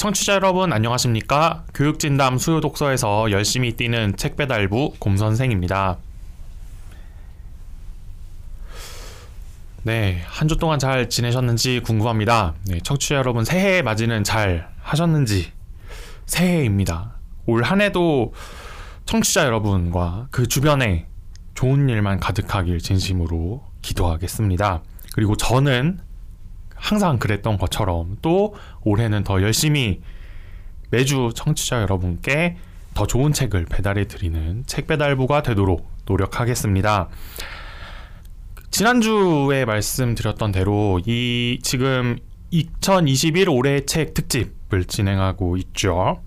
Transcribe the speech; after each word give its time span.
청취자 0.00 0.32
여러분 0.32 0.72
안녕하십니까? 0.72 1.66
교육진담 1.74 2.38
수요독서에서 2.38 3.30
열심히 3.32 3.72
뛰는 3.76 4.16
책 4.16 4.34
배달부 4.38 4.94
곰선생입니다. 4.98 5.98
네, 9.82 10.22
한 10.24 10.48
주 10.48 10.56
동안 10.56 10.78
잘 10.78 11.10
지내셨는지 11.10 11.80
궁금합니다. 11.84 12.54
네, 12.64 12.78
청취자 12.82 13.16
여러분 13.16 13.44
새해 13.44 13.82
맞이는 13.82 14.24
잘 14.24 14.72
하셨는지 14.80 15.52
새해입니다. 16.24 17.16
올 17.44 17.62
한 17.62 17.82
해도 17.82 18.32
청취자 19.04 19.44
여러분과 19.44 20.28
그 20.30 20.48
주변에 20.48 21.08
좋은 21.52 21.90
일만 21.90 22.20
가득하길 22.20 22.78
진심으로 22.78 23.62
기도하겠습니다. 23.82 24.80
그리고 25.12 25.36
저는 25.36 26.00
항상 26.80 27.18
그랬던 27.18 27.58
것처럼 27.58 28.16
또 28.22 28.54
올해는 28.82 29.22
더 29.22 29.42
열심히 29.42 30.00
매주 30.90 31.30
청취자 31.34 31.82
여러분께 31.82 32.56
더 32.94 33.06
좋은 33.06 33.32
책을 33.32 33.66
배달해 33.66 34.08
드리는 34.08 34.64
책 34.66 34.86
배달부가 34.86 35.42
되도록 35.42 35.88
노력하겠습니다. 36.06 37.08
지난주에 38.70 39.64
말씀드렸던 39.64 40.52
대로 40.52 41.00
이 41.04 41.58
지금 41.62 42.18
2021 42.50 43.48
올해 43.48 43.84
책 43.84 44.14
특집을 44.14 44.84
진행하고 44.84 45.56
있죠. 45.58 46.22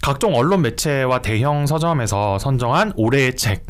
각종 0.00 0.34
언론 0.34 0.62
매체와 0.62 1.22
대형 1.22 1.66
서점에서 1.66 2.38
선정한 2.38 2.92
올해의 2.96 3.36
책 3.36 3.66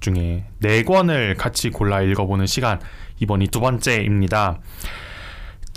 중에 0.00 0.46
네 0.60 0.82
권을 0.82 1.34
같이 1.34 1.70
골라 1.70 2.00
읽어보는 2.00 2.46
시간 2.46 2.80
이번이 3.20 3.48
두 3.48 3.60
번째입니다. 3.60 4.60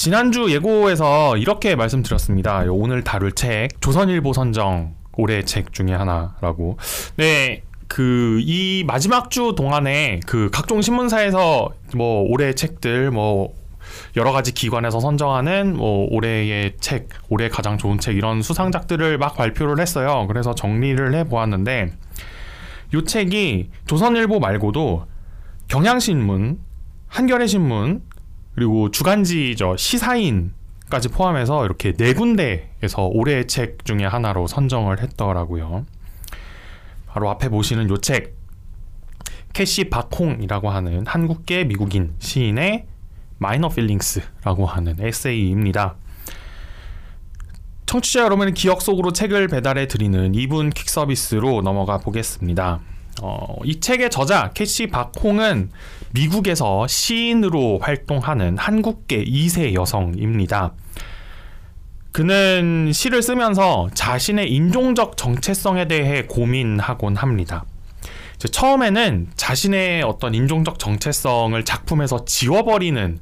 지난주 0.01 0.51
예고에서 0.51 1.37
이렇게 1.37 1.75
말씀드렸습니다. 1.75 2.63
오늘 2.71 3.03
다룰 3.03 3.33
책 3.33 3.79
조선일보 3.81 4.33
선정 4.33 4.95
올해 5.13 5.43
책 5.43 5.73
중에 5.73 5.93
하나라고. 5.93 6.79
네. 7.17 7.61
그 7.87 8.41
이 8.43 8.83
마지막 8.87 9.29
주 9.29 9.53
동안에 9.55 10.21
그 10.25 10.49
각종 10.51 10.81
신문사에서 10.81 11.69
뭐 11.95 12.23
올해 12.27 12.55
책들 12.55 13.11
뭐 13.11 13.53
여러 14.15 14.31
가지 14.31 14.55
기관에서 14.55 14.99
선정하는 14.99 15.77
뭐 15.77 16.07
올해의 16.09 16.77
책, 16.79 17.09
올해 17.29 17.47
가장 17.47 17.77
좋은 17.77 17.99
책 17.99 18.17
이런 18.17 18.41
수상작들을 18.41 19.19
막 19.19 19.35
발표를 19.35 19.79
했어요. 19.79 20.25
그래서 20.27 20.55
정리를 20.55 21.13
해 21.13 21.25
보았는데 21.25 21.91
이 22.95 23.03
책이 23.05 23.69
조선일보 23.85 24.39
말고도 24.39 25.05
경향신문, 25.67 26.57
한겨레 27.07 27.45
신문, 27.45 28.01
그리고 28.55 28.91
주간지죠 28.91 29.77
시사인까지 29.77 31.09
포함해서 31.09 31.65
이렇게 31.65 31.93
네 31.93 32.13
군데에서 32.13 33.07
올해의 33.07 33.47
책 33.47 33.85
중에 33.85 34.05
하나로 34.05 34.47
선정을 34.47 35.01
했더라고요. 35.01 35.85
바로 37.07 37.29
앞에 37.29 37.49
보시는 37.49 37.89
요 37.89 37.97
책, 37.97 38.37
캐시 39.53 39.89
박홍이라고 39.89 40.69
하는 40.69 41.05
한국계 41.05 41.65
미국인 41.65 42.13
시인의 42.19 42.87
Minor 43.37 43.69
Feelings라고 43.69 44.65
하는 44.65 44.95
에세이입니다. 44.99 45.95
청취자 47.85 48.21
여러분의 48.21 48.53
기억 48.53 48.81
속으로 48.81 49.11
책을 49.11 49.49
배달해 49.49 49.87
드리는 49.87 50.31
2분 50.31 50.73
퀵 50.73 50.89
서비스로 50.89 51.61
넘어가 51.61 51.97
보겠습니다. 51.97 52.79
어, 53.21 53.55
이 53.63 53.79
책의 53.79 54.09
저자 54.09 54.51
캐시 54.53 54.87
박홍은 54.87 55.71
미국에서 56.13 56.87
시인으로 56.87 57.79
활동하는 57.79 58.57
한국계 58.57 59.23
2세 59.25 59.73
여성입니다. 59.73 60.73
그는 62.11 62.91
시를 62.93 63.21
쓰면서 63.21 63.89
자신의 63.93 64.51
인종적 64.51 65.15
정체성에 65.15 65.87
대해 65.87 66.23
고민하곤 66.23 67.15
합니다. 67.15 67.63
처음에는 68.37 69.29
자신의 69.35 70.03
어떤 70.03 70.33
인종적 70.33 70.79
정체성을 70.79 71.63
작품에서 71.63 72.25
지워버리는 72.25 73.19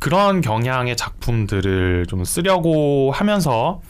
그런 0.00 0.40
경향의 0.40 0.96
작품들을 0.96 2.06
좀 2.08 2.24
쓰려고 2.24 3.12
하면서 3.12 3.80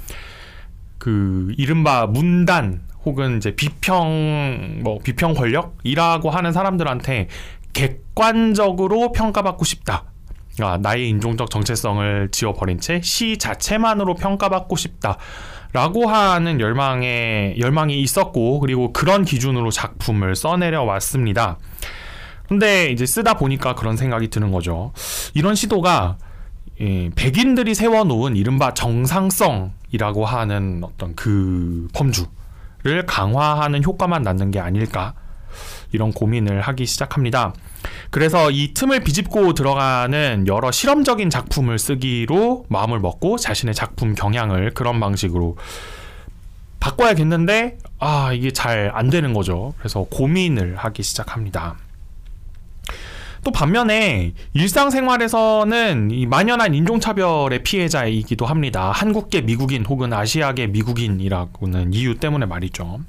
그 0.98 1.54
이른바 1.56 2.06
문단 2.06 2.82
혹은 3.04 3.36
이제 3.38 3.54
비평 3.54 4.80
뭐 4.82 4.98
비평 5.02 5.34
권력이라고 5.34 6.30
하는 6.30 6.52
사람들한테 6.52 7.28
객관적으로 7.72 9.12
평가받고 9.12 9.64
싶다. 9.64 10.04
아, 10.60 10.76
나의 10.76 11.08
인종적 11.08 11.48
정체성을 11.50 12.28
지워버린 12.30 12.78
채 12.78 13.00
시 13.02 13.38
자체만으로 13.38 14.14
평가받고 14.14 14.76
싶다. 14.76 15.16
라고 15.72 16.06
하는 16.06 16.60
열망에, 16.60 17.54
열망이 17.58 17.98
있었고, 18.00 18.60
그리고 18.60 18.92
그런 18.92 19.24
기준으로 19.24 19.70
작품을 19.70 20.36
써내려 20.36 20.82
왔습니다. 20.82 21.58
근데 22.46 22.90
이제 22.90 23.06
쓰다 23.06 23.34
보니까 23.34 23.74
그런 23.74 23.96
생각이 23.96 24.28
드는 24.28 24.52
거죠. 24.52 24.92
이런 25.32 25.54
시도가 25.54 26.18
예, 26.82 27.08
백인들이 27.16 27.74
세워놓은 27.74 28.36
이른바 28.36 28.74
정상성이라고 28.74 30.26
하는 30.26 30.82
어떤 30.84 31.14
그 31.14 31.88
범주 31.94 32.26
를 32.84 33.06
강화하는 33.06 33.84
효과만 33.84 34.22
낳는 34.22 34.50
게 34.50 34.58
아닐까 34.58 35.14
이런 35.92 36.12
고민을 36.12 36.62
하기 36.62 36.84
시작합니다. 36.86 37.52
그래서 38.10 38.50
이 38.50 38.74
틈을 38.74 39.00
비집고 39.00 39.54
들어가는 39.54 40.46
여러 40.48 40.72
실험적인 40.72 41.30
작품을 41.30 41.78
쓰기로 41.78 42.64
마음을 42.68 42.98
먹고 42.98 43.38
자신의 43.38 43.74
작품 43.74 44.14
경향을 44.14 44.72
그런 44.74 44.98
방식으로 44.98 45.56
바꿔야겠는데 46.80 47.78
아 48.00 48.32
이게 48.32 48.50
잘 48.50 48.90
안 48.92 49.10
되는 49.10 49.32
거죠. 49.32 49.74
그래서 49.78 50.04
고민을 50.10 50.76
하기 50.76 51.02
시작합니다. 51.02 51.76
또 53.44 53.50
반면에 53.50 54.34
일상생활에서는 54.54 56.10
이 56.12 56.26
만연한 56.26 56.74
인종차별의 56.74 57.64
피해자이기도 57.64 58.46
합니다. 58.46 58.92
한국계 58.92 59.40
미국인 59.42 59.84
혹은 59.84 60.12
아시아계 60.12 60.68
미국인이라고는 60.68 61.92
이유 61.92 62.16
때문에 62.16 62.46
말이죠. 62.46 63.00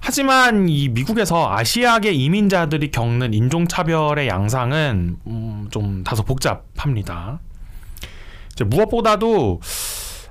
하지만 0.00 0.68
이 0.68 0.88
미국에서 0.88 1.52
아시아계 1.52 2.12
이민자들이 2.12 2.92
겪는 2.92 3.34
인종차별의 3.34 4.28
양상은 4.28 5.16
음, 5.26 5.66
좀 5.70 6.04
다소 6.04 6.22
복잡합니다. 6.22 7.40
무엇보다도 8.64 9.60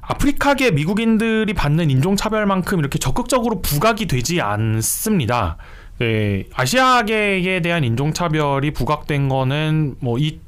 아프리카계 0.02 0.72
미국인들이 0.72 1.54
받는 1.54 1.90
인종차별만큼 1.90 2.80
이렇게 2.80 3.00
적극적으로 3.00 3.62
부각이 3.62 4.06
되지 4.06 4.40
않습니다. 4.40 5.58
네, 6.00 6.44
아시아계에 6.54 7.62
대한 7.62 7.84
인종차별이 7.84 8.72
부각된 8.72 9.30
거는 9.30 9.96
뭐 10.00 10.18
이 10.18 10.40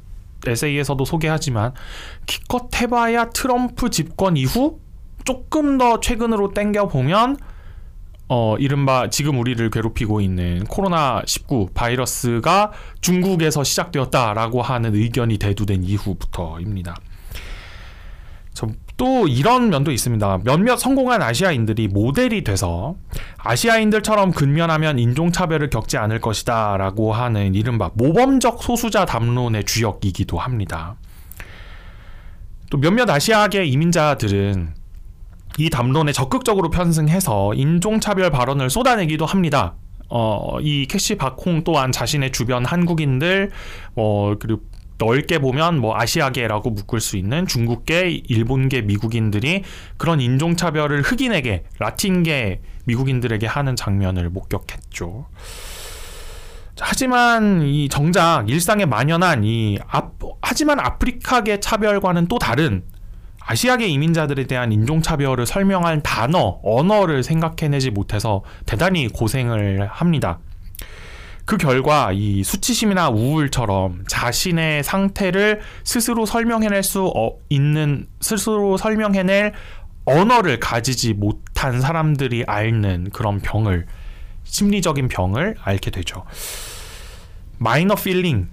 에세이에서도 0.46 1.04
소개하지만 1.04 1.72
기껏 2.26 2.68
해봐야 2.80 3.30
트럼프 3.30 3.90
집권 3.90 4.36
이후 4.36 4.80
조금 5.24 5.78
더 5.78 6.00
최근으로 6.00 6.54
땡겨 6.54 6.88
보면 6.88 7.36
어, 8.28 8.56
이른바 8.58 9.08
지금 9.08 9.38
우리를 9.38 9.68
괴롭히고 9.70 10.20
있는 10.20 10.64
코로나 10.64 11.22
19 11.26 11.70
바이러스가 11.74 12.72
중국에서 13.00 13.64
시작되었다라고 13.64 14.60
하는 14.60 14.94
의견이 14.94 15.38
대두된 15.38 15.82
이후부터입니다. 15.82 16.94
또 18.98 19.28
이런 19.28 19.70
면도 19.70 19.92
있습니다. 19.92 20.40
몇몇 20.44 20.76
성공한 20.76 21.22
아시아인들이 21.22 21.86
모델이 21.86 22.42
돼서 22.42 22.96
아시아인들처럼 23.38 24.32
근면하면 24.32 24.98
인종차별을 24.98 25.70
겪지 25.70 25.96
않을 25.96 26.20
것이다 26.20 26.76
라고 26.76 27.12
하는 27.12 27.54
이른바 27.54 27.92
모범적 27.94 28.60
소수자 28.60 29.06
담론의 29.06 29.64
주역이기도 29.64 30.36
합니다. 30.36 30.96
또 32.70 32.78
몇몇 32.78 33.08
아시아계 33.08 33.64
이민자들은 33.64 34.74
이 35.58 35.70
담론에 35.70 36.10
적극적으로 36.12 36.68
편승해서 36.68 37.54
인종차별 37.54 38.30
발언을 38.30 38.68
쏟아내기도 38.68 39.26
합니다. 39.26 39.76
어, 40.10 40.58
이 40.60 40.86
캐시 40.86 41.16
박홍 41.16 41.62
또한 41.62 41.92
자신의 41.92 42.32
주변 42.32 42.64
한국인들, 42.64 43.50
어, 43.94 44.34
그리고 44.40 44.62
넓게 44.98 45.38
보면 45.38 45.78
뭐 45.78 45.96
아시아계라고 45.96 46.70
묶을 46.70 47.00
수 47.00 47.16
있는 47.16 47.46
중국계, 47.46 48.22
일본계 48.26 48.82
미국인들이 48.82 49.62
그런 49.96 50.20
인종차별을 50.20 51.02
흑인에게, 51.02 51.64
라틴계 51.78 52.60
미국인들에게 52.84 53.46
하는 53.46 53.76
장면을 53.76 54.28
목격했죠. 54.30 55.26
하지만 56.80 57.62
이 57.62 57.88
정작 57.88 58.48
일상에 58.48 58.84
만연한 58.84 59.42
이 59.44 59.78
아, 59.88 60.10
하지만 60.42 60.78
아프리카계 60.78 61.60
차별과는 61.60 62.28
또 62.28 62.38
다른 62.38 62.84
아시아계 63.40 63.86
이민자들에 63.86 64.46
대한 64.46 64.72
인종차별을 64.72 65.46
설명할 65.46 66.02
단어, 66.02 66.60
언어를 66.62 67.22
생각해내지 67.22 67.90
못해서 67.90 68.44
대단히 68.66 69.08
고생을 69.08 69.88
합니다. 69.90 70.38
그 71.48 71.56
결과 71.56 72.12
이 72.12 72.44
수치심이나 72.44 73.08
우울처럼 73.08 74.04
자신의 74.06 74.84
상태를 74.84 75.62
스스로 75.82 76.26
설명해낼 76.26 76.82
수 76.82 77.10
어, 77.16 77.38
있는 77.48 78.06
스스로 78.20 78.76
설명해낼 78.76 79.54
언어를 80.04 80.60
가지지 80.60 81.14
못한 81.14 81.80
사람들이 81.80 82.44
앓는 82.46 83.08
그런 83.14 83.40
병을 83.40 83.86
심리적인 84.44 85.08
병을 85.08 85.54
앓게 85.62 85.90
되죠. 85.90 86.26
minor 87.56 87.94
feeling 87.94 88.50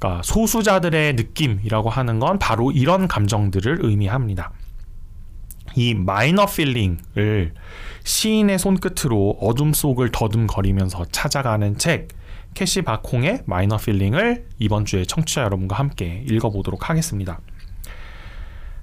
그러니까 0.00 0.22
소수자들의 0.24 1.12
느낌이라고 1.12 1.90
하는 1.90 2.18
건 2.18 2.38
바로 2.38 2.70
이런 2.70 3.08
감정들을 3.08 3.80
의미합니다. 3.82 4.52
이 5.74 5.92
minor 5.92 6.46
feeling을 6.46 7.52
시인의 8.04 8.58
손끝으로 8.58 9.36
어둠 9.38 9.74
속을 9.74 10.12
더듬거리면서 10.12 11.04
찾아가는 11.12 11.76
책 11.76 12.08
캐시 12.54 12.82
박홍의 12.82 13.42
Minor 13.46 13.76
Feelings을 13.76 14.46
이번 14.58 14.84
주에 14.84 15.04
청취자 15.04 15.42
여러분과 15.42 15.76
함께 15.76 16.24
읽어보도록 16.28 16.90
하겠습니다. 16.90 17.40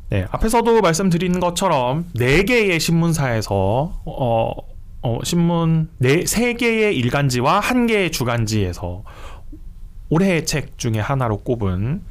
네, 0.10 0.26
앞에서도 0.32 0.82
말씀드린 0.82 1.40
것처럼 1.40 2.10
네 2.16 2.44
개의 2.44 2.80
신문사에서 2.80 3.54
어, 4.06 4.52
어, 5.02 5.20
신문 5.24 5.90
네세 6.00 6.54
개의 6.56 6.98
일간지와 6.98 7.60
한 7.60 7.86
개의 7.86 8.12
주간지에서 8.12 9.04
올해의 10.10 10.46
책 10.46 10.78
중에 10.80 11.00
하나로 11.00 11.38
꼽은 11.38 12.02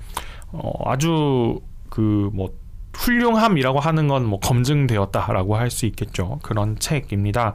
어, 0.52 0.72
아주 0.90 1.60
그 1.90 2.30
뭐 2.32 2.50
훌륭함이라고 2.94 3.78
하는 3.80 4.08
건 4.08 4.24
뭐 4.26 4.40
검증되었다라고 4.40 5.56
할 5.56 5.70
수 5.70 5.86
있겠죠. 5.86 6.38
그런 6.42 6.78
책입니다. 6.78 7.54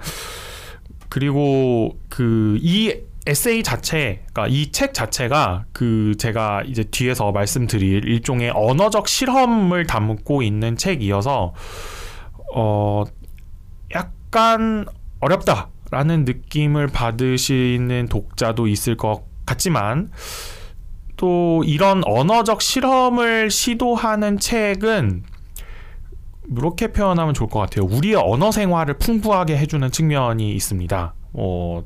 그리고 1.10 1.98
그 2.10 2.58
이 2.62 2.94
에세이 3.26 3.64
자체, 3.64 4.22
그러니까 4.34 4.48
이 4.54 4.72
책 4.72 4.94
자체가 4.94 5.66
그 5.72 6.14
제가 6.18 6.64
이제 6.66 6.84
뒤에서 6.84 7.32
말씀드릴 7.32 8.08
일종의 8.08 8.52
언어적 8.54 9.08
실험을 9.08 9.86
담고 9.88 10.42
있는 10.44 10.76
책이어서 10.76 11.54
어 12.56 13.04
약간 13.96 14.86
어렵다라는 15.22 16.26
느낌을 16.26 16.88
받으시는 16.88 18.08
독자도 18.10 18.68
있을 18.68 18.98
것 18.98 19.24
같지만 19.46 20.12
또 21.16 21.64
이런 21.66 22.02
언어적 22.06 22.62
실험을 22.62 23.50
시도하는 23.50 24.40
책은 24.40 25.24
이렇게 26.58 26.88
표현하면 26.92 27.34
좋을 27.34 27.50
것 27.50 27.60
같아요. 27.60 27.86
우리의 27.86 28.16
언어 28.16 28.52
생활을 28.52 28.98
풍부하게 28.98 29.56
해주는 29.58 29.90
측면이 29.92 30.52
있습니다. 30.52 31.14
어, 31.34 31.84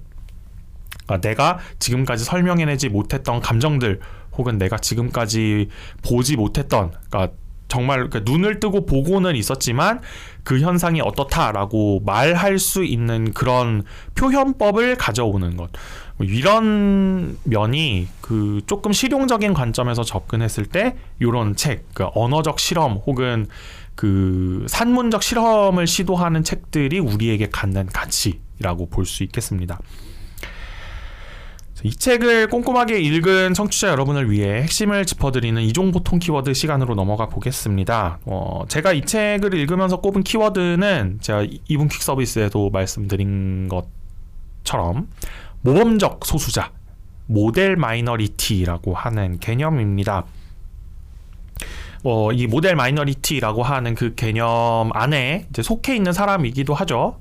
그러니까 1.07 1.27
내가 1.27 1.57
지금까지 1.79 2.23
설명해내지 2.23 2.89
못했던 2.89 3.39
감정들 3.39 3.99
혹은 4.37 4.57
내가 4.57 4.77
지금까지 4.77 5.69
보지 6.03 6.35
못했던 6.35 6.91
그러니까 7.09 7.33
정말 7.67 8.09
그러니까 8.09 8.31
눈을 8.31 8.59
뜨고 8.59 8.85
보고는 8.85 9.35
있었지만 9.35 10.01
그 10.43 10.59
현상이 10.59 11.01
어떻다라고 11.01 12.01
말할 12.05 12.59
수 12.59 12.83
있는 12.83 13.33
그런 13.33 13.83
표현법을 14.15 14.95
가져오는 14.95 15.57
것뭐 15.57 15.69
이런 16.21 17.37
면이 17.43 18.07
그 18.21 18.61
조금 18.67 18.93
실용적인 18.93 19.53
관점에서 19.53 20.03
접근했을 20.03 20.65
때 20.65 20.95
이런 21.19 21.55
책, 21.55 21.85
그 21.93 22.07
언어적 22.13 22.59
실험 22.59 22.93
혹은 23.05 23.47
그 23.95 24.65
산문적 24.69 25.23
실험을 25.23 25.87
시도하는 25.87 26.43
책들이 26.43 26.99
우리에게 26.99 27.49
갖는 27.51 27.87
가치라고 27.87 28.89
볼 28.89 29.05
수 29.05 29.23
있겠습니다. 29.23 29.79
이 31.83 31.91
책을 31.91 32.47
꼼꼼하게 32.47 32.99
읽은 32.99 33.53
청취자 33.53 33.89
여러분을 33.89 34.31
위해 34.31 34.63
핵심을 34.63 35.05
짚어드리는 35.05 35.61
이종보통 35.61 36.19
키워드 36.19 36.53
시간으로 36.53 36.95
넘어가 36.95 37.27
보겠습니다. 37.27 38.19
어, 38.25 38.63
제가 38.67 38.93
이 38.93 39.05
책을 39.05 39.53
읽으면서 39.53 40.01
꼽은 40.01 40.23
키워드는 40.23 41.19
제가 41.21 41.45
이분 41.67 41.87
퀵 41.87 42.01
서비스에도 42.01 42.71
말씀드린 42.71 43.69
것처럼 44.63 45.07
모범적 45.61 46.25
소수자, 46.25 46.71
model 47.27 47.75
minority라고 47.75 48.95
하는 48.95 49.39
개념입니다. 49.39 50.25
어, 52.03 52.31
이 52.31 52.47
model 52.47 52.75
minority라고 52.75 53.63
하는 53.63 53.93
그 53.93 54.15
개념 54.15 54.89
안에 54.93 55.47
속해 55.61 55.95
있는 55.95 56.13
사람이기도 56.13 56.73
하죠. 56.73 57.19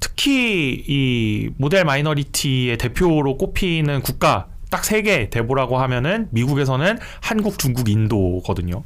특히 0.00 0.84
이 0.86 1.50
model 1.56 1.84
minority의 1.84 2.78
대표로 2.78 3.36
꼽히는 3.38 4.02
국가 4.02 4.46
딱 4.70 4.82
세 4.84 5.02
개 5.02 5.30
대보라고 5.30 5.78
하면은 5.78 6.28
미국에서는 6.30 6.98
한국, 7.20 7.58
중국, 7.58 7.88
인도거든요. 7.88 8.82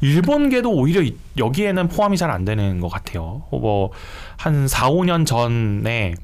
일본계도 0.00 0.70
오히려 0.72 1.02
여기에는 1.36 1.88
포함이 1.88 2.16
잘 2.16 2.30
안 2.30 2.44
되는 2.46 2.80
것 2.80 2.88
같아요. 2.88 3.42
뭐 3.50 3.90
한 4.38 4.68
4, 4.68 4.90
5년 4.90 5.26
전에 5.26 6.14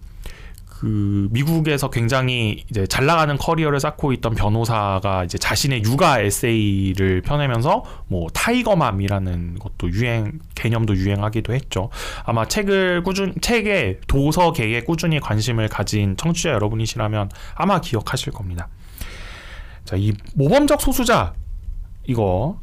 그 0.82 1.28
미국에서 1.30 1.90
굉장히 1.90 2.64
이제 2.68 2.88
잘 2.88 3.06
나가는 3.06 3.36
커리어를 3.36 3.78
쌓고 3.78 4.12
있던 4.14 4.34
변호사가 4.34 5.22
이제 5.22 5.38
자신의 5.38 5.84
육아 5.84 6.18
에세이를 6.18 7.22
펴내면서 7.22 7.84
뭐 8.08 8.26
tiger 8.34 8.76
mom이라는 8.76 9.60
것도 9.60 9.92
유행 9.92 10.40
개념도 10.56 10.96
유행하기도 10.96 11.54
했죠. 11.54 11.88
아마 12.24 12.48
책을 12.48 13.04
꾸준 13.04 13.34
책에 13.40 14.00
도서계에 14.08 14.80
꾸준히 14.80 15.20
관심을 15.20 15.68
가진 15.68 16.16
청취자 16.16 16.50
여러분이시라면 16.50 17.30
아마 17.54 17.80
기억하실 17.80 18.32
겁니다. 18.32 18.66
자, 19.84 19.94
이 19.96 20.12
모범적 20.34 20.80
소수자 20.80 21.32
이거 22.08 22.58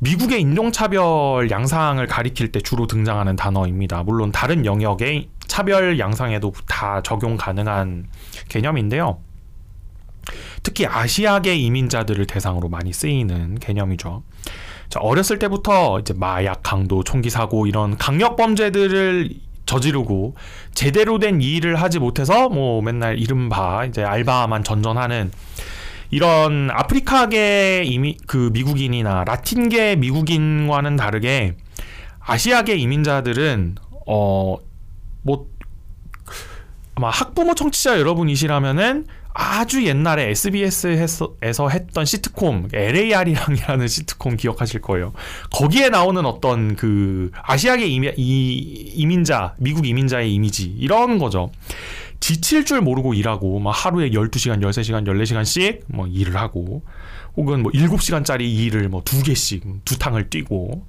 미국의 0.00 0.42
인종차별 0.42 1.50
양상을 1.50 2.06
가리킬 2.06 2.52
때 2.52 2.60
주로 2.60 2.86
등장하는 2.86 3.36
단어입니다. 3.36 4.02
물론 4.02 4.30
다른 4.30 4.66
영역의 4.66 5.30
차별 5.46 5.98
양상에도 5.98 6.52
다 6.66 7.02
적용 7.02 7.36
가능한 7.36 8.08
개념인데요. 8.48 9.20
특히 10.62 10.86
아시아계 10.86 11.56
이민자들을 11.56 12.26
대상으로 12.26 12.68
많이 12.68 12.92
쓰이는 12.92 13.58
개념이죠. 13.58 14.22
자, 14.88 15.00
어렸을 15.00 15.38
때부터 15.38 16.00
이제 16.00 16.14
마약, 16.16 16.62
강도, 16.62 17.02
총기 17.02 17.30
사고 17.30 17.66
이런 17.66 17.96
강력 17.96 18.36
범죄들을 18.36 19.30
저지르고 19.66 20.34
제대로 20.74 21.18
된 21.18 21.40
일을 21.40 21.76
하지 21.76 21.98
못해서 21.98 22.48
뭐 22.48 22.82
맨날 22.82 23.18
이른바 23.18 23.84
이제 23.84 24.02
알바만 24.04 24.64
전전하는 24.64 25.30
이런 26.10 26.70
아프리카계 26.70 27.84
이미 27.86 28.18
그 28.26 28.50
미국인이나 28.52 29.24
라틴계 29.24 29.96
미국인과는 29.96 30.96
다르게 30.96 31.56
아시아계 32.20 32.76
이민자들은 32.76 33.76
어 34.06 34.58
뭐 35.22 35.46
아마 36.94 37.08
학부모 37.10 37.54
청취자 37.54 37.98
여러분이시라면은 37.98 39.06
아주 39.34 39.86
옛날에 39.86 40.28
SBS에서 40.28 41.36
했던 41.70 42.04
시트콤 42.04 42.68
LAR이랑이라는 42.70 43.88
시트콤 43.88 44.36
기억하실 44.36 44.82
거예요. 44.82 45.14
거기에 45.50 45.88
나오는 45.88 46.24
어떤 46.26 46.76
그 46.76 47.30
아시아계 47.42 47.86
이미, 47.86 48.08
이민자, 48.14 49.54
미국 49.58 49.86
이민자의 49.86 50.34
이미지 50.34 50.64
이런 50.64 51.18
거죠. 51.18 51.50
지칠 52.20 52.66
줄 52.66 52.82
모르고 52.82 53.14
일하고 53.14 53.58
막 53.58 53.70
하루에 53.70 54.10
12시간, 54.10 54.62
13시간, 54.62 55.06
14시간씩 55.06 55.80
뭐 55.86 56.06
일을 56.06 56.36
하고 56.36 56.82
혹은 57.34 57.62
뭐 57.62 57.72
7시간짜리 57.72 58.42
일을 58.42 58.90
뭐 58.90 59.02
두 59.02 59.22
개씩 59.22 59.64
두 59.86 59.98
탕을 59.98 60.28
뛰고 60.28 60.86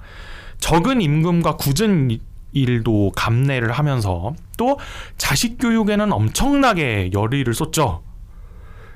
적은 0.59 1.01
임금과 1.01 1.55
굳은 1.55 2.19
일도 2.53 3.11
감내를 3.15 3.71
하면서 3.71 4.33
또 4.57 4.79
자식 5.17 5.57
교육에는 5.57 6.11
엄청나게 6.11 7.11
열의를 7.13 7.53
쏟죠. 7.53 8.03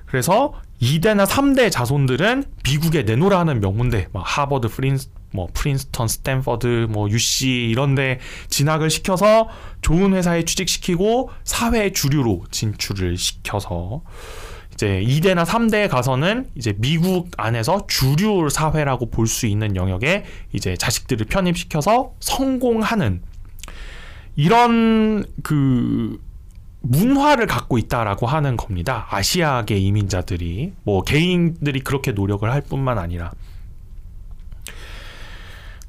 그래서 0.05 0.53
2대나 0.81 1.25
3대 1.25 1.71
자손들은 1.71 2.45
미국에 2.63 3.03
내놓으라 3.03 3.39
하는 3.39 3.59
명문대, 3.59 4.09
막 4.13 4.23
하버드, 4.25 4.69
프린스, 4.69 5.09
뭐 5.33 5.47
프린스턴, 5.53 6.07
스탠퍼드, 6.07 6.87
뭐 6.89 7.09
UC 7.09 7.67
이런데 7.69 8.19
진학을 8.47 8.89
시켜서 8.89 9.49
좋은 9.81 10.13
회사에 10.13 10.43
취직시키고 10.43 11.29
사회 11.43 11.91
주류로 11.91 12.45
진출을 12.51 13.17
시켜서 13.17 14.01
이제 14.73 15.03
2대나 15.03 15.43
3대에 15.43 15.89
가서는 15.89 16.47
이제 16.55 16.73
미국 16.77 17.31
안에서 17.35 17.87
주류 17.87 18.49
사회라고 18.49 19.09
볼 19.09 19.25
수 19.27 19.47
있는 19.47 19.75
영역에 19.75 20.23
이제 20.53 20.77
자식들을 20.77 21.25
편입시켜서 21.25 22.13
성공하는 22.19 23.23
이런 24.37 25.25
그 25.43 26.21
문화를 26.81 27.47
갖고 27.47 27.77
있다라고 27.77 28.27
하는 28.27 28.55
겁니다. 28.55 29.07
아시아계 29.09 29.75
이민자들이 29.75 30.73
뭐 30.83 31.01
개인들이 31.01 31.81
그렇게 31.81 32.11
노력을 32.13 32.49
할 32.49 32.61
뿐만 32.61 32.97
아니라 32.99 33.31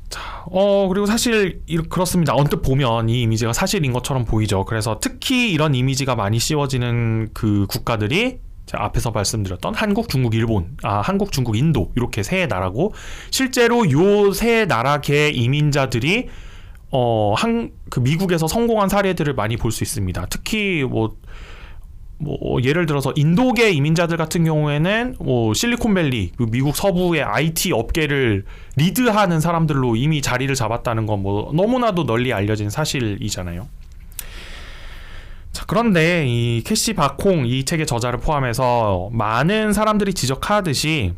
자, 0.09 0.21
어 0.47 0.89
그리고 0.89 1.05
사실 1.07 1.61
그렇습니다. 1.91 2.35
언뜻 2.35 2.63
보면 2.63 3.11
이 3.11 3.23
이미지가 3.23 3.53
사실인 3.53 3.93
것처럼 3.93 4.25
보이죠. 4.25 4.65
그래서 4.65 4.99
특히 5.01 5.53
이런 5.53 5.75
이미지가 5.75 6.17
많이 6.17 6.39
씌워지는 6.39 7.29
그 7.35 7.67
국가들이 7.69 8.41
앞에서 8.73 9.11
말씀드렸던 9.11 9.75
한국, 9.75 10.09
중국, 10.09 10.35
일본, 10.35 10.77
아 10.83 11.01
한국, 11.01 11.33
중국, 11.33 11.57
인도 11.57 11.93
이렇게 11.97 12.23
세 12.23 12.47
나라고 12.47 12.93
실제로 13.31 13.91
요 13.91 14.33
세 14.33 14.65
나라계 14.65 15.31
이민자들이 15.31 16.29
어, 16.91 17.35
한, 17.37 17.73
그 17.91 18.01
미국에서 18.01 18.47
성공한 18.49 18.89
사례들을 18.89 19.35
많이 19.35 19.57
볼 19.57 19.73
수 19.73 19.85
있습니다. 19.85 20.27
특히 20.31 20.85
뭐, 20.85 21.17
뭐, 22.19 22.63
예를 22.63 22.87
들어서 22.87 23.13
인도계 23.15 23.71
이민자들 23.71 24.17
같은 24.17 24.45
경우에는 24.45 25.17
뭐, 25.21 25.53
실리콘밸리, 25.55 26.33
그 26.37 26.47
미국 26.51 26.75
서부의 26.75 27.23
IT 27.23 27.73
업계를 27.73 28.45
리드하는 28.77 29.41
사람들로 29.41 29.97
이미 29.97 30.23
자리를 30.23 30.53
잡았다는 30.55 31.07
건 31.07 31.23
뭐, 31.23 31.53
너무나도 31.55 32.07
널리 32.07 32.33
알려진 32.33 32.71
사실이잖아요. 32.71 33.69
자, 35.53 35.65
그런데 35.67 36.25
이 36.27 36.63
캐시 36.65 36.95
박홍 36.95 37.47
이 37.47 37.65
책의 37.65 37.87
저자를 37.87 38.21
포함해서 38.21 39.11
많은 39.13 39.73
사람들이 39.73 40.15
지적하듯이 40.15 41.15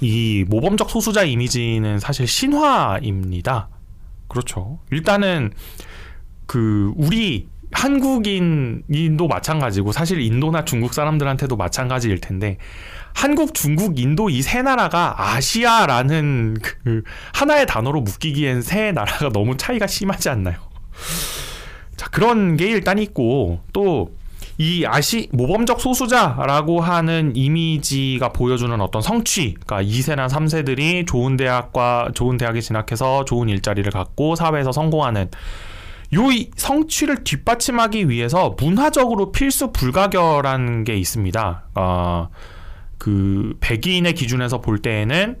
이 0.00 0.44
모범적 0.48 0.90
소수자 0.90 1.22
이미지는 1.22 2.00
사실 2.00 2.26
신화입니다. 2.26 3.68
그렇죠. 4.32 4.80
일단은 4.90 5.52
그 6.46 6.92
우리 6.96 7.48
한국인도 7.70 9.28
마찬가지고 9.28 9.92
사실 9.92 10.20
인도나 10.20 10.64
중국 10.64 10.92
사람들한테도 10.94 11.56
마찬가지일 11.56 12.20
텐데 12.20 12.58
한국, 13.14 13.54
중국, 13.54 13.98
인도 13.98 14.28
이 14.30 14.42
세 14.42 14.62
나라가 14.62 15.14
아시아라는 15.34 16.56
그 16.62 17.02
하나의 17.34 17.66
단어로 17.66 18.00
묶이기엔 18.02 18.62
세 18.62 18.92
나라가 18.92 19.28
너무 19.30 19.56
차이가 19.56 19.86
심하지 19.86 20.28
않나요? 20.30 20.56
자, 21.96 22.08
그런 22.10 22.56
게 22.56 22.70
일단 22.70 22.98
있고 22.98 23.60
또 23.72 24.14
이 24.58 24.84
아시 24.86 25.28
모범적 25.32 25.80
소수자라고 25.80 26.80
하는 26.80 27.32
이미지가 27.34 28.30
보여주는 28.30 28.78
어떤 28.80 29.00
성취, 29.02 29.54
그러니까 29.64 29.82
2세나 29.82 30.28
3세들이 30.28 31.06
좋은 31.06 31.36
대학과 31.36 32.10
좋은 32.14 32.36
대학에 32.36 32.60
진학해서 32.60 33.24
좋은 33.24 33.48
일자리를 33.48 33.90
갖고 33.90 34.34
사회에서 34.34 34.72
성공하는 34.72 35.30
요 36.14 36.20
성취를 36.56 37.24
뒷받침하기 37.24 38.10
위해서 38.10 38.54
문화적으로 38.58 39.32
필수 39.32 39.72
불가결한 39.72 40.84
게 40.84 40.96
있습니다. 40.96 41.64
어, 41.74 42.28
그 42.98 43.56
백인의 43.60 44.14
기준에서 44.14 44.60
볼 44.60 44.78
때에는 44.78 45.36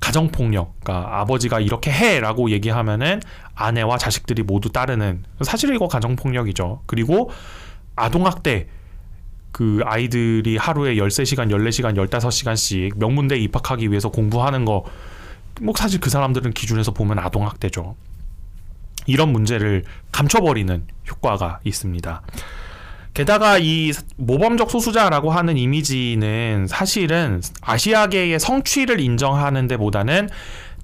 가정폭력, 0.00 0.80
그러니까 0.80 1.20
아버지가 1.20 1.60
이렇게 1.60 1.90
해라고 1.90 2.50
얘기하면은 2.50 3.20
아내와 3.54 3.98
자식들이 3.98 4.42
모두 4.42 4.70
따르는 4.70 5.24
사실 5.42 5.74
이거 5.74 5.88
가정폭력이죠. 5.88 6.82
그리고 6.86 7.30
아동학대 7.96 8.68
그 9.52 9.80
아이들이 9.84 10.56
하루에 10.56 10.96
13시간, 10.96 11.48
14시간, 11.50 11.94
15시간씩 11.96 12.98
명문대에 12.98 13.38
입학하기 13.38 13.88
위해서 13.90 14.08
공부하는 14.08 14.64
거, 14.64 14.84
뭐 15.60 15.72
사실 15.76 16.00
그 16.00 16.10
사람들은 16.10 16.52
기준에서 16.52 16.92
보면 16.92 17.20
아동학대죠. 17.20 17.94
이런 19.06 19.30
문제를 19.30 19.84
감춰버리는 20.10 20.86
효과가 21.08 21.60
있습니다. 21.62 22.22
게다가 23.12 23.58
이 23.58 23.92
모범적 24.16 24.70
소수자라고 24.70 25.30
하는 25.30 25.56
이미지는 25.56 26.66
사실은 26.66 27.40
아시아계의 27.60 28.40
성취를 28.40 28.98
인정하는 28.98 29.68
데보다는 29.68 30.28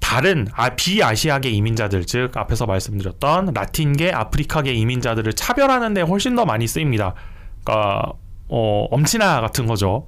다른 0.00 0.48
아, 0.54 0.70
비아시아계 0.70 1.50
이민자들 1.50 2.04
즉 2.06 2.36
앞에서 2.36 2.66
말씀드렸던 2.66 3.52
라틴계 3.54 4.10
아프리카계 4.12 4.72
이민자들을 4.72 5.32
차별하는 5.34 5.94
데 5.94 6.00
훨씬 6.02 6.34
더 6.34 6.44
많이 6.44 6.66
쓰입니다. 6.66 7.14
그러니까 7.62 8.12
어, 8.48 8.86
엄친아 8.90 9.40
같은 9.40 9.66
거죠. 9.66 10.06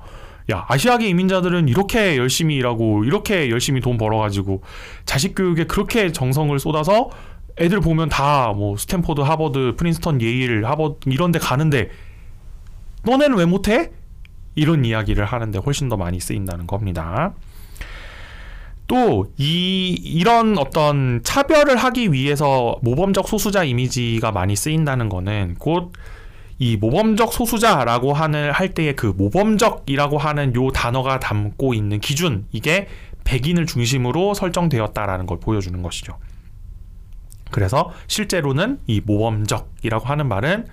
야 0.51 0.65
아시아계 0.69 1.07
이민자들은 1.09 1.69
이렇게 1.69 2.17
열심히 2.17 2.57
일하고 2.57 3.05
이렇게 3.05 3.49
열심히 3.51 3.81
돈 3.81 3.97
벌어가지고 3.97 4.63
자식 5.05 5.37
교육에 5.37 5.65
그렇게 5.65 6.11
정성을 6.11 6.59
쏟아서 6.59 7.11
애들 7.61 7.81
보면 7.81 8.09
다 8.09 8.53
뭐 8.57 8.77
스탠포드 8.77 9.21
하버드 9.21 9.75
프린스턴 9.77 10.21
예일 10.21 10.65
하버드 10.67 11.09
이런 11.11 11.31
데 11.31 11.39
가는데 11.39 11.91
너네는 13.05 13.37
왜 13.37 13.45
못해? 13.45 13.91
이런 14.55 14.85
이야기를 14.85 15.25
하는데 15.25 15.59
훨씬 15.59 15.89
더 15.89 15.97
많이 15.97 16.19
쓰인다는 16.21 16.67
겁니다. 16.67 17.35
또, 18.87 19.33
이, 19.37 19.91
이런 20.05 20.59
어떤 20.59 21.21
차별을 21.23 21.77
하기 21.77 22.13
위해서 22.13 22.79
모범적 22.83 23.29
소수자 23.29 23.65
이미지가 23.65 24.33
많이 24.33 24.57
쓰인다는 24.57 25.09
거는 25.09 25.57
곧 25.59 25.93
이 26.63 26.77
모범적 26.77 27.33
소수자라고 27.33 28.13
하는 28.13 28.53
할 28.53 28.73
때의 28.73 28.95
그 28.95 29.07
모범적이라고 29.07 30.17
하는 30.17 30.55
요 30.55 30.71
단어가 30.71 31.19
담고 31.19 31.75
있는 31.75 31.99
기준, 31.99 32.47
이게 32.53 32.87
백인을 33.25 33.67
중심으로 33.67 34.35
설정되었다라는 34.35 35.27
걸 35.27 35.41
보여주는 35.41 35.83
것이죠. 35.83 36.19
그래서 37.51 37.91
실제로는 38.07 38.79
이 38.87 39.01
모범적이라고 39.05 40.07
하는 40.07 40.29
말은 40.29 40.67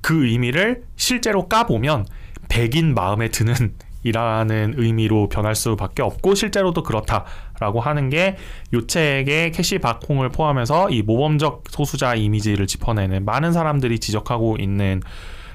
그 0.00 0.28
의미를 0.28 0.84
실제로 0.96 1.46
까보면 1.46 2.06
백인 2.48 2.94
마음에 2.94 3.28
드는 3.28 3.74
이라는 4.02 4.74
의미로 4.76 5.28
변할 5.28 5.54
수밖에 5.54 6.02
없고 6.02 6.34
실제로도 6.34 6.82
그렇다라고 6.82 7.80
하는 7.80 8.10
게 8.10 8.36
요 8.72 8.86
책의 8.86 9.52
캐시 9.52 9.78
박홍을 9.78 10.30
포함해서 10.30 10.90
이 10.90 11.02
모범적 11.02 11.64
소수자 11.68 12.14
이미지를 12.14 12.66
짚어내는 12.66 13.24
많은 13.24 13.52
사람들이 13.52 13.98
지적하고 13.98 14.56
있는 14.58 15.02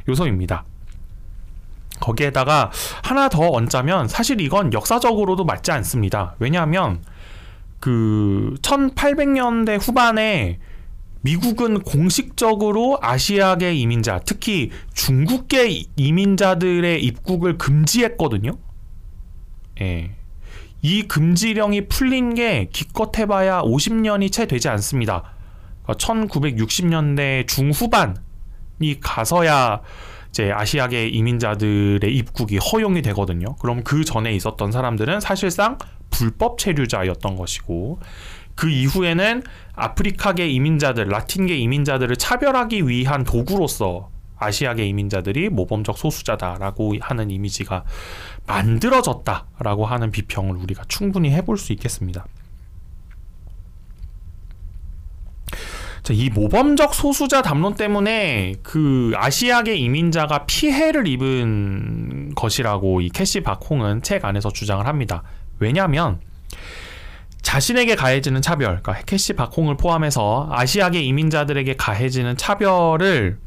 요소입니다. 0.07 0.63
거기에다가 1.99 2.71
하나 3.03 3.27
더 3.27 3.49
얹자면 3.49 4.07
사실 4.07 4.39
이건 4.39 4.71
역사적으로도 4.71 5.45
맞지 5.45 5.71
않습니다. 5.71 6.35
왜냐하면 6.39 7.01
그 7.79 8.55
1800년대 8.61 9.79
후반에 9.81 10.59
미국은 11.27 11.81
공식적으로 11.81 12.99
아시아계 13.01 13.73
이민자, 13.73 14.21
특히 14.25 14.71
중국계 14.93 15.83
이민자들의 15.97 17.03
입국을 17.03 17.57
금지했거든요. 17.57 18.57
예. 19.81 20.11
이 20.81 21.03
금지령이 21.03 21.89
풀린 21.89 22.33
게 22.33 22.69
기껏 22.71 23.17
해봐야 23.17 23.61
50년이 23.61 24.31
채 24.31 24.45
되지 24.45 24.69
않습니다. 24.69 25.33
1960년대 25.85 27.15
그러니까 27.17 27.53
중후반이 27.53 28.99
가서야 29.01 29.81
이제 30.29 30.49
아시아계 30.53 31.09
이민자들의 31.09 32.15
입국이 32.15 32.57
허용이 32.57 33.01
되거든요. 33.01 33.57
그럼 33.57 33.83
그 33.83 34.05
전에 34.05 34.33
있었던 34.33 34.71
사람들은 34.71 35.19
사실상 35.19 35.77
불법 36.09 36.57
체류자였던 36.57 37.35
것이고 37.35 37.99
그 38.57 38.69
이후에는 38.69 39.43
아프리카계 39.75 40.49
이민자들, 40.49 41.07
라틴계 41.07 41.55
이민자들을 41.55 42.15
차별하기 42.17 42.87
위한 42.87 43.23
도구로서 43.23 44.09
아시아계 44.39 44.85
이민자들이 44.85 45.49
모범적 45.49 45.97
소수자다라고 45.97 46.95
하는 46.99 47.31
이미지가 47.31 47.85
만들어졌다라고 48.47 49.85
하는 49.85 50.11
비평을 50.11 50.57
우리가 50.57 50.83
충분히 50.87 51.31
해볼 51.31 51.57
수 51.57 51.71
있겠습니다. 51.73 52.25
자, 56.01 56.13
이 56.13 56.29
모범적 56.29 56.95
소수자 56.95 57.43
담론 57.43 57.75
때문에 57.75 58.55
그 58.63 59.11
아시아계 59.15 59.75
이민자가 59.75 60.45
피해를 60.45 61.07
입은 61.07 62.33
것이라고 62.33 63.01
이 63.01 63.09
캐시 63.09 63.41
박홍은 63.41 64.01
책 64.01 64.25
안에서 64.25 64.49
주장을 64.49 64.85
합니다. 64.87 65.21
왜냐하면 65.59 66.21
자신에게 67.47 67.95
가해지는 67.95 68.41
차별, 68.41 68.81
그러니까 68.83 69.05
캐시 69.05 69.31
박홍을 69.31 69.77
포함해서 69.77 70.49
아시아계 70.51 70.99
이민자들에게 70.99 71.77
가해지는 71.77 72.35
차별을 72.35 73.39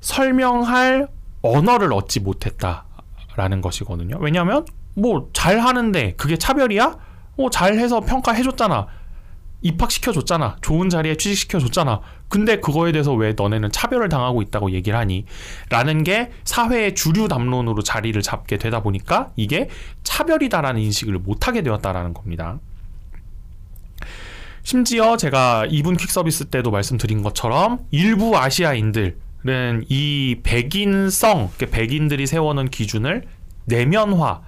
설명할 0.00 1.06
언어를 1.40 1.92
얻지 1.92 2.18
못했다라는 2.18 3.60
것이거든요. 3.62 4.16
왜냐하면 4.18 4.66
뭐 4.96 5.28
잘하는데 5.32 6.14
그게 6.16 6.36
차별이야? 6.36 6.96
뭐 7.36 7.48
잘해서 7.48 8.00
평가해줬잖아. 8.00 8.88
입학시켜줬잖아. 9.60 10.56
좋은 10.60 10.90
자리에 10.90 11.14
취직시켜줬잖아. 11.14 12.00
근데 12.28 12.58
그거에 12.58 12.90
대해서 12.90 13.14
왜 13.14 13.34
너네는 13.36 13.70
차별을 13.70 14.08
당하고 14.08 14.42
있다고 14.42 14.72
얘기를 14.72 14.98
하니? 14.98 15.26
라는 15.70 16.02
게 16.02 16.32
사회의 16.42 16.96
주류 16.96 17.28
담론으로 17.28 17.82
자리를 17.82 18.20
잡게 18.20 18.56
되다 18.56 18.82
보니까 18.82 19.30
이게 19.36 19.68
차별이다라는 20.02 20.80
인식을 20.80 21.20
못하게 21.20 21.62
되었다라는 21.62 22.14
겁니다. 22.14 22.58
심지어 24.62 25.16
제가 25.16 25.66
이분 25.70 25.96
퀵 25.96 26.10
서비스 26.10 26.46
때도 26.46 26.70
말씀드린 26.70 27.22
것처럼 27.22 27.80
일부 27.90 28.36
아시아인들은 28.36 29.84
이 29.88 30.36
백인성, 30.42 31.50
백인들이 31.58 32.26
세워놓은 32.26 32.68
기준을 32.68 33.24
내면화 33.64 34.42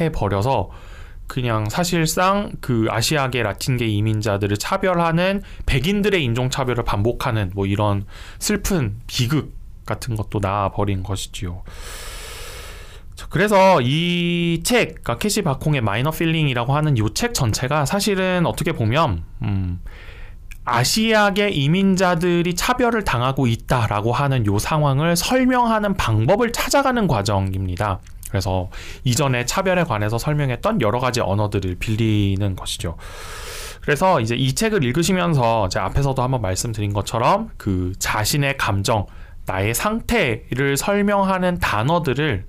해버려서 0.00 0.70
그냥 1.26 1.68
사실상 1.68 2.52
그 2.60 2.86
아시아계 2.90 3.42
라틴계 3.42 3.86
이민자들을 3.86 4.56
차별하는 4.56 5.42
백인들의 5.66 6.24
인종차별을 6.24 6.84
반복하는 6.84 7.52
뭐 7.54 7.66
이런 7.66 8.04
슬픈 8.40 8.96
비극 9.06 9.54
같은 9.86 10.16
것도 10.16 10.40
나와버린 10.40 11.02
것이지요. 11.02 11.62
그래서 13.30 13.80
이 13.80 14.60
책, 14.64 15.02
캐시 15.18 15.42
박홍의 15.42 15.80
Minor 15.80 16.10
Feeling이라고 16.10 16.74
하는 16.74 16.96
이 16.96 17.00
책 17.14 17.32
전체가 17.32 17.86
사실은 17.86 18.44
어떻게 18.44 18.72
보면 18.72 19.22
음, 19.42 19.80
아시아계 20.64 21.50
이민자들이 21.50 22.54
차별을 22.54 23.04
당하고 23.04 23.46
있다라고 23.46 24.12
하는 24.12 24.46
요 24.46 24.58
상황을 24.58 25.16
설명하는 25.16 25.94
방법을 25.94 26.52
찾아가는 26.52 27.06
과정입니다. 27.06 28.00
그래서 28.28 28.68
이전에 29.04 29.44
차별에 29.44 29.84
관해서 29.84 30.18
설명했던 30.18 30.80
여러 30.80 31.00
가지 31.00 31.20
언어들을 31.20 31.76
빌리는 31.76 32.56
것이죠. 32.56 32.96
그래서 33.80 34.20
이제 34.20 34.36
이 34.36 34.54
책을 34.54 34.84
읽으시면서 34.84 35.68
제 35.68 35.78
앞에서도 35.78 36.20
한번 36.22 36.42
말씀드린 36.42 36.92
것처럼 36.92 37.50
그 37.56 37.92
자신의 37.98 38.56
감정, 38.56 39.06
나의 39.46 39.74
상태를 39.74 40.76
설명하는 40.76 41.58
단어들을 41.58 42.44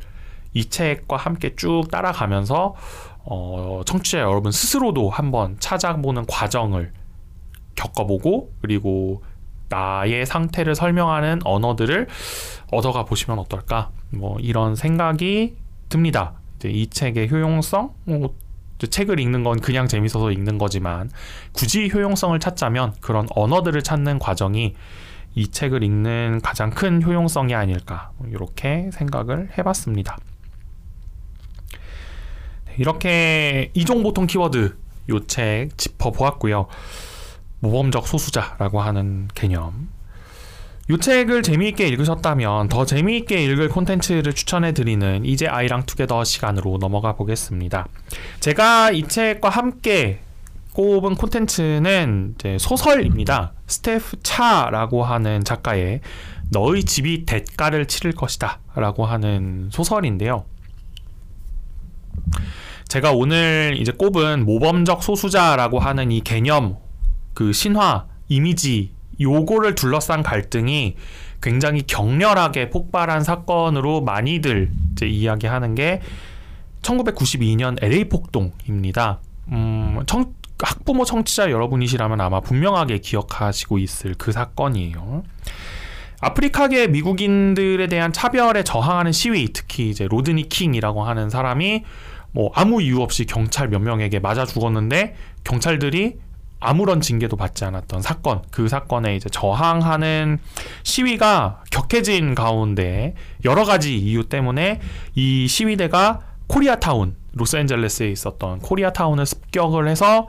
이 0.54 0.66
책과 0.66 1.18
함께 1.18 1.56
쭉 1.56 1.84
따라가면서 1.92 2.76
어, 3.24 3.82
청취자 3.86 4.20
여러분 4.20 4.52
스스로도 4.52 5.10
한번 5.10 5.58
찾아보는 5.60 6.26
과정을 6.26 6.92
겪어보고 7.76 8.52
그리고 8.62 9.24
나의 9.70 10.26
상태를 10.26 10.76
설명하는 10.76 11.40
언어들을 11.44 12.08
얻어가 12.72 13.06
보시면 13.06 13.40
어떨까 13.40 13.92
뭐 14.10 14.38
이런 14.40 14.76
생각이 14.76 15.56
듭니다. 15.90 16.34
이 16.64 16.88
책의 16.88 17.32
효용성 17.32 17.94
뭐 18.06 18.36
책을 18.78 19.20
읽는 19.20 19.44
건 19.44 19.60
그냥 19.60 19.88
재밌어서 19.88 20.32
읽는 20.32 20.58
거지만 20.58 21.10
굳이 21.54 21.90
효용성을 21.92 22.38
찾자면 22.40 22.96
그런 23.00 23.28
언어들을 23.36 23.82
찾는 23.84 24.20
과정이 24.20 24.76
이 25.34 25.48
책을 25.48 25.84
읽는 25.84 26.42
가장 26.44 26.72
큰 26.72 27.02
효용성이 27.02 27.56
아닐까 27.56 28.12
이렇게 28.28 28.90
생각을 28.92 29.50
해봤습니다. 29.58 30.18
이렇게 32.78 33.72
이종보통 33.74 34.28
키워드 34.28 34.78
요책 35.10 35.78
짚어보았고요. 35.78 36.68
모범적 37.60 38.08
소수자라고 38.08 38.82
하는 38.82 39.28
개념. 39.34 39.90
이 40.90 40.98
책을 40.98 41.44
재미있게 41.44 41.88
읽으셨다면 41.88 42.68
더 42.68 42.86
재미있게 42.86 43.44
읽을 43.46 43.70
콘텐츠를 43.70 44.34
추천해 44.34 44.74
드리는 44.74 45.24
이제 45.24 45.48
아이랑 45.48 45.86
together 45.86 46.24
시간으로 46.24 46.80
넘어가 46.80 47.14
보겠습니다. 47.14 47.88
제가 48.40 48.92
이 48.92 49.08
책과 49.08 49.50
함께 49.50 50.20
꼽은 50.74 51.16
콘텐츠는 51.16 52.36
소설입니다. 52.60 53.54
스테프 53.68 54.22
차라고 54.24 55.04
하는 55.04 55.44
작가의 55.44 56.02
너희 56.50 56.84
집이 56.84 57.26
대가를 57.26 57.86
치를 57.86 58.14
것이다 58.14 58.60
라고 58.76 59.06
하는 59.06 59.70
소설인데요. 59.72 60.46
제가 62.92 63.14
오늘 63.14 63.78
이제 63.78 63.94
꼽은 63.94 64.44
모범적 64.44 65.02
소수자라고 65.02 65.80
하는 65.80 66.12
이 66.12 66.20
개념, 66.20 66.76
그 67.34 67.54
신화, 67.54 68.08
이미지, 68.28 68.92
요거를 69.22 69.76
둘러싼 69.76 70.24
갈등이 70.24 70.98
굉장히 71.42 71.84
격렬하게 71.84 72.70
폭발한 72.70 73.24
사건으로 73.24 74.02
많이들 74.02 74.72
이제 74.92 75.08
이야기하는 75.08 75.74
게 75.74 76.02
1992년 76.82 77.82
LA 77.82 78.10
폭동입니다. 78.10 79.22
음, 79.54 80.02
청, 80.06 80.34
학부모 80.60 81.06
청취자 81.06 81.50
여러분이시라면 81.50 82.20
아마 82.20 82.42
분명하게 82.42 82.98
기억하시고 82.98 83.78
있을 83.78 84.16
그 84.18 84.34
사건이에요. 84.34 85.24
아프리카계 86.20 86.88
미국인들에 86.88 87.88
대한 87.88 88.12
차별에 88.12 88.64
저항하는 88.64 89.14
시위, 89.14 89.54
특히 89.54 89.90
이제 89.90 90.10
로드니 90.10 90.50
킹이라고 90.50 91.06
하는 91.06 91.30
사람이 91.30 91.86
뭐 92.32 92.52
아무 92.54 92.82
이유 92.82 93.02
없이 93.02 93.26
경찰 93.26 93.70
몇 93.70 93.80
명에게 93.80 94.20
맞아 94.20 94.46
죽었는데 94.46 95.16
경찰들이 95.44 96.18
아무런 96.62 97.02
징계도 97.02 97.36
받지 97.38 97.66
않았던 97.66 98.02
사건, 98.04 98.44
그 98.52 98.68
사건에 98.68 99.16
이제 99.16 99.28
저항하는 99.30 100.38
시위가 100.84 101.64
격해진 101.72 102.36
가운데 102.36 103.16
여러 103.44 103.66
가지 103.66 103.98
이유 103.98 104.30
때문에 104.30 104.80
이 105.16 105.48
시위대가 105.48 106.20
코리아타운, 106.46 107.16
로스앤젤레스에 107.34 108.10
있었던 108.10 108.60
코리아타운을 108.60 109.26
습격을 109.26 109.88
해서 109.88 110.28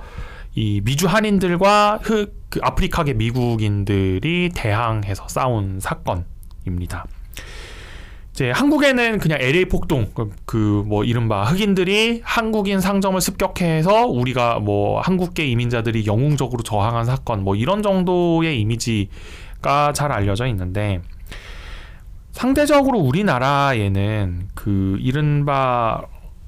이 0.54 0.80
미주 0.84 1.06
한인들과 1.06 2.00
흑, 2.02 2.34
그 2.48 2.60
아프리카계 2.62 3.14
미국인들이 3.14 4.50
대항해서 4.54 5.28
싸운 5.28 5.80
사건입니다. 5.80 7.06
이제 8.32 8.50
한국에는 8.50 9.18
그냥 9.18 9.38
LA 9.40 9.66
폭동 9.66 10.10
그 10.46 10.82
뭐 10.86 11.04
이른바 11.04 11.44
흑인들이 11.44 12.22
한국인 12.24 12.80
상점을 12.80 13.20
습격해서 13.20 14.06
우리가 14.06 14.58
뭐 14.58 15.00
한국계 15.00 15.46
이민자들이 15.46 16.06
영웅적으로 16.06 16.62
저항한 16.62 17.04
사건 17.04 17.44
뭐 17.44 17.54
이런 17.54 17.82
정도의 17.82 18.60
이미지가 18.60 19.92
잘 19.94 20.12
알려져 20.12 20.46
있는데 20.46 21.00
상대적으로 22.32 22.98
우리나라에는 22.98 24.48
그 24.54 24.96
이른바 25.00 26.02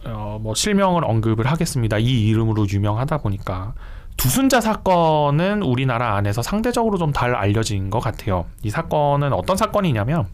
어 0.07 0.39
뭐 0.41 0.55
실명을 0.55 1.05
언급을 1.05 1.47
하겠습니다. 1.47 1.97
이 1.99 2.29
이름으로 2.29 2.67
유명하다 2.69 3.19
보니까 3.19 3.73
두순자 4.17 4.61
사건은 4.61 5.63
우리나라 5.63 6.17
안에서 6.17 6.43
상대적으로 6.43 6.99
좀 6.99 7.13
잘 7.13 7.35
알려진 7.35 7.89
것 7.91 8.01
같아요. 8.01 8.47
이 8.63 8.71
사건은 8.71 9.33
어떤 9.33 9.57
사건이냐면 9.57 10.27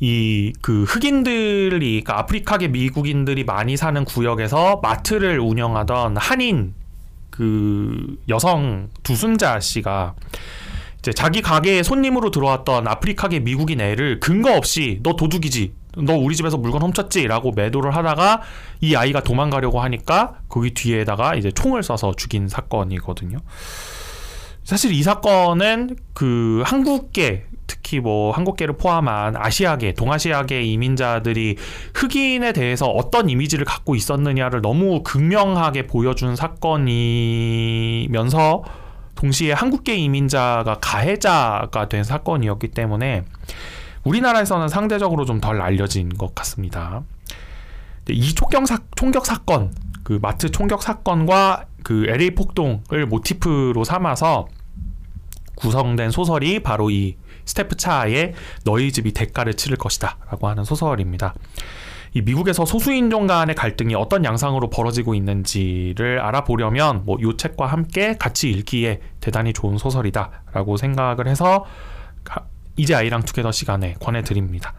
이 0.00 0.52
그 0.62 0.84
흑인들이 0.84 1.70
그러니까 1.78 2.18
아프리카계 2.18 2.68
미국인들이 2.68 3.44
많이 3.44 3.76
사는 3.76 4.04
구역에서 4.04 4.80
마트를 4.82 5.38
운영하던 5.40 6.16
한인 6.16 6.74
그 7.30 8.18
여성 8.28 8.88
두순자 9.02 9.60
씨가 9.60 10.14
이제 10.98 11.12
자기 11.12 11.40
가게에 11.40 11.82
손님으로 11.82 12.30
들어왔던 12.30 12.86
아프리카계 12.88 13.40
미국인 13.40 13.80
애를 13.80 14.20
근거 14.20 14.54
없이 14.54 15.00
너 15.02 15.16
도둑이지 15.16 15.72
너 15.98 16.14
우리 16.14 16.36
집에서 16.36 16.56
물건 16.56 16.82
훔쳤지라고 16.82 17.52
매도를 17.52 17.94
하다가 17.94 18.42
이 18.80 18.94
아이가 18.94 19.22
도망가려고 19.22 19.80
하니까 19.80 20.40
거기 20.48 20.72
뒤에다가 20.72 21.34
이제 21.34 21.50
총을 21.50 21.82
쏴서 21.82 22.16
죽인 22.16 22.48
사건이거든요. 22.48 23.38
사실 24.62 24.92
이 24.92 25.02
사건은 25.02 25.96
그 26.14 26.62
한국계 26.64 27.46
특히 27.70 28.00
뭐 28.00 28.32
한국계를 28.32 28.76
포함한 28.76 29.36
아시아계, 29.36 29.92
동아시아계 29.94 30.62
이민자들이 30.62 31.54
흑인에 31.94 32.52
대해서 32.52 32.86
어떤 32.86 33.30
이미지를 33.30 33.64
갖고 33.64 33.94
있었느냐를 33.94 34.60
너무 34.60 35.04
극명하게 35.04 35.86
보여준 35.86 36.34
사건이면서 36.34 37.44
동시에 39.14 39.52
한국계 39.52 39.94
이민자가 39.94 40.78
가해자가 40.80 41.88
된 41.88 42.02
사건이었기 42.02 42.68
때문에 42.68 43.22
우리나라에서는 44.02 44.66
상대적으로 44.66 45.24
좀 45.24 45.40
덜 45.40 45.62
알려진 45.62 46.08
것 46.18 46.34
같습니다. 46.34 47.04
이 48.08 48.34
총격, 48.34 48.66
사, 48.66 48.78
총격 48.96 49.24
사건, 49.26 49.72
그 50.02 50.18
마트 50.20 50.50
총격 50.50 50.82
사건과 50.82 51.66
그 51.84 52.06
LA 52.08 52.32
폭동을 52.34 53.06
모티프로 53.08 53.84
삼아서 53.84 54.48
구성된 55.60 56.10
소설이 56.10 56.60
바로 56.60 56.90
이 56.90 57.16
스테프 57.44 57.76
차의 57.76 58.34
너희 58.64 58.92
집이 58.92 59.12
대가를 59.12 59.54
치를 59.54 59.76
것이다 59.76 60.18
라고 60.30 60.48
하는 60.48 60.64
소설입니다. 60.64 61.34
이 62.12 62.22
미국에서 62.22 62.64
소수인종 62.64 63.28
간의 63.28 63.54
갈등이 63.54 63.94
어떤 63.94 64.24
양상으로 64.24 64.68
벌어지고 64.68 65.14
있는지를 65.14 66.18
알아보려면 66.20 67.04
뭐 67.04 67.18
이 67.20 67.36
책과 67.36 67.66
함께 67.66 68.16
같이 68.16 68.50
읽기에 68.50 69.00
대단히 69.20 69.52
좋은 69.52 69.78
소설이다라고 69.78 70.76
생각을 70.76 71.28
해서 71.28 71.64
이제 72.76 72.94
아이랑 72.94 73.22
together 73.22 73.52
시간에 73.52 73.94
권해드립니다. 74.00 74.74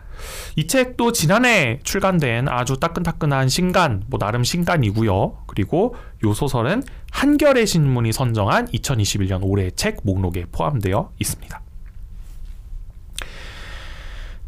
이 0.55 0.67
책도 0.67 1.11
지난해 1.11 1.79
출간된 1.83 2.47
아주 2.47 2.77
따끈따끈한 2.77 3.49
신간, 3.49 4.03
뭐 4.07 4.19
나름 4.19 4.43
신간이고요. 4.43 5.43
그리고 5.47 5.95
요 6.25 6.33
소설은 6.33 6.83
한겨레 7.11 7.65
신문이 7.65 8.13
선정한 8.13 8.67
2021년 8.67 9.39
올해 9.43 9.71
책 9.71 9.99
목록에 10.03 10.45
포함되어 10.51 11.11
있습니다. 11.19 11.61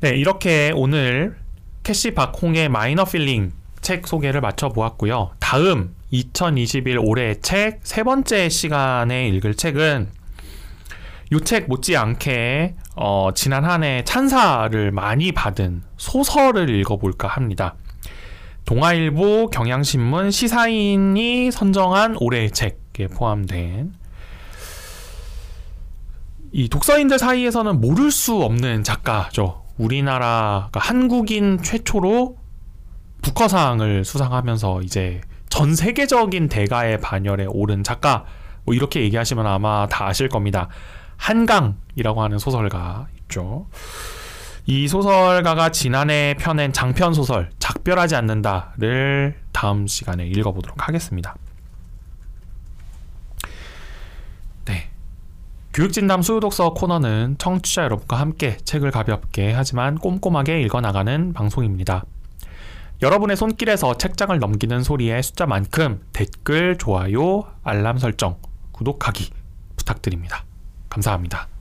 네, 0.01 0.09
이렇게 0.09 0.71
오늘 0.75 1.37
캐시 1.83 2.11
박홍의 2.11 2.69
Minor 2.69 3.05
Feeling 3.05 3.53
책 3.81 4.07
소개를 4.07 4.41
마쳐 4.41 4.69
보았고요. 4.69 5.31
다음 5.39 5.95
2021 6.11 6.99
올해 6.99 7.39
책 7.39 7.82
세 7.82 8.03
번째 8.03 8.49
시간에 8.49 9.27
읽을 9.29 9.55
책은 9.55 10.09
이 11.31 11.38
책 11.38 11.67
못지않게 11.67 12.75
어, 12.95 13.29
지난 13.33 13.65
한 13.65 13.83
해 13.83 14.03
찬사를 14.05 14.91
많이 14.91 15.31
받은 15.31 15.83
소설을 15.97 16.69
읽어볼까 16.69 17.27
합니다. 17.27 17.75
동아일보, 18.65 19.49
경향신문, 19.49 20.31
시사인이 20.31 21.51
선정한 21.51 22.15
올해의 22.19 22.51
책에 22.51 23.07
포함된 23.07 23.93
이 26.51 26.69
독서인들 26.69 27.17
사이에서는 27.19 27.81
모를 27.81 28.11
수 28.11 28.41
없는 28.43 28.83
작가죠. 28.83 29.63
우리나라 29.77 30.69
가 30.71 30.79
한국인 30.79 31.61
최초로 31.61 32.37
부커상을 33.23 34.05
수상하면서 34.05 34.83
이제 34.83 35.21
전 35.49 35.75
세계적인 35.75 36.49
대가의 36.49 37.01
반열에 37.01 37.45
오른 37.49 37.83
작가 37.83 38.25
뭐 38.65 38.75
이렇게 38.75 39.01
얘기하시면 39.01 39.45
아마 39.47 39.87
다 39.87 40.07
아실 40.07 40.29
겁니다. 40.29 40.69
한강이라고 41.23 42.21
하는 42.21 42.37
소설가 42.37 43.07
있죠. 43.21 43.67
이 44.65 44.89
소설가가 44.89 45.69
지난해 45.69 46.35
펴낸 46.37 46.73
장편 46.73 47.13
소설 47.13 47.49
작별하지 47.59 48.15
않는다를 48.15 49.37
다음 49.53 49.87
시간에 49.87 50.27
읽어보도록 50.27 50.85
하겠습니다. 50.85 51.35
네. 54.65 54.89
교육진담 55.73 56.21
수요독서 56.21 56.73
코너는 56.73 57.37
청취자 57.37 57.83
여러분과 57.83 58.19
함께 58.19 58.57
책을 58.57 58.91
가볍게 58.91 59.53
하지만 59.53 59.95
꼼꼼하게 59.95 60.61
읽어나가는 60.63 61.31
방송입니다. 61.31 62.03
여러분의 63.01 63.37
손길에서 63.37 63.97
책장을 63.97 64.37
넘기는 64.39 64.83
소리의 64.83 65.23
숫자만큼 65.23 66.01
댓글, 66.11 66.77
좋아요, 66.77 67.43
알람 67.63 67.97
설정, 67.97 68.37
구독하기 68.73 69.29
부탁드립니다. 69.77 70.43
감사합니다. 70.93 71.52